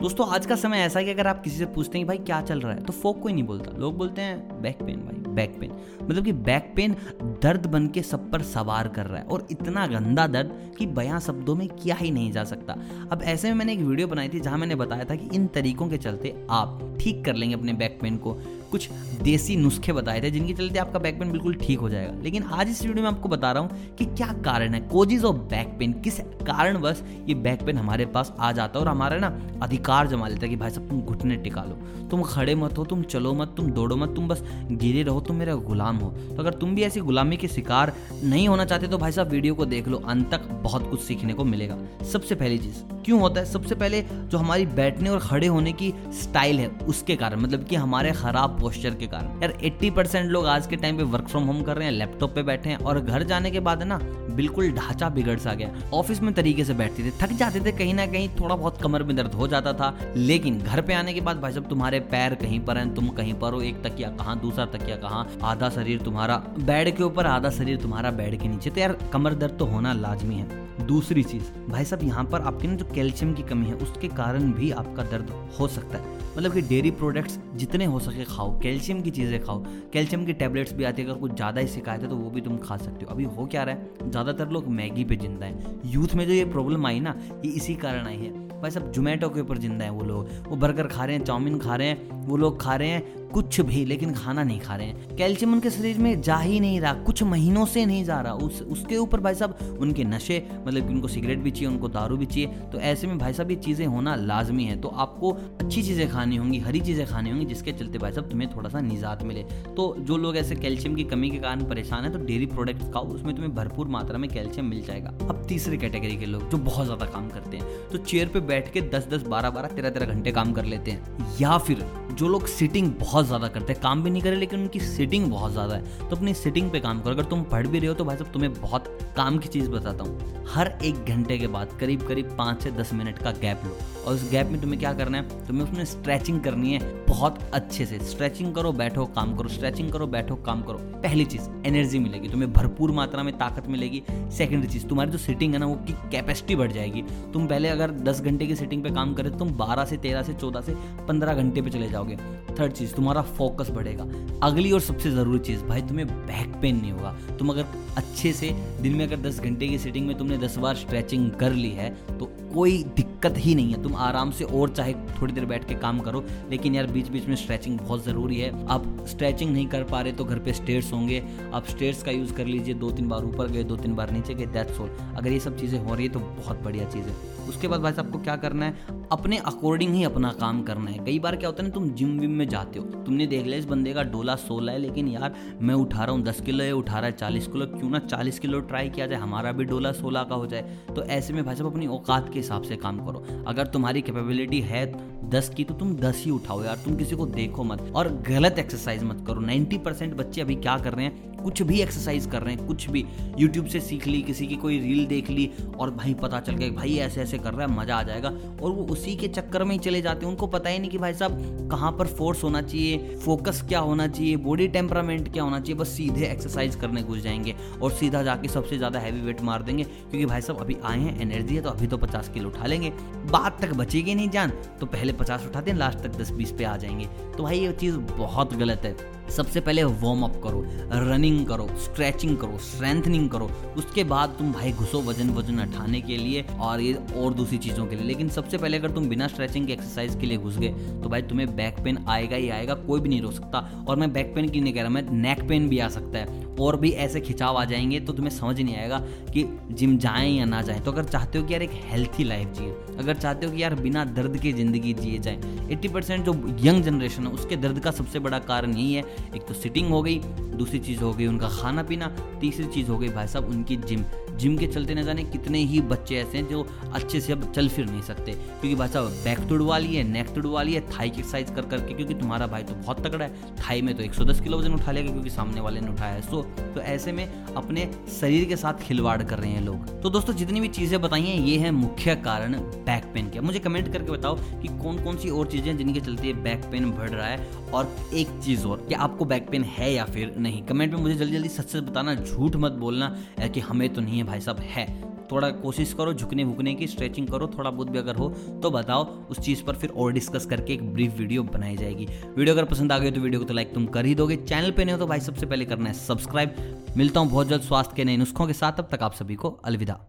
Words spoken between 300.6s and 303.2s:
एक brief video बनाई जाएगी। वीडियो अगर पसंद आ गई तो